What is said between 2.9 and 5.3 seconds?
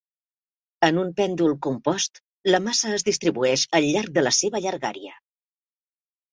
es distribueix al llarg de la seva llargària.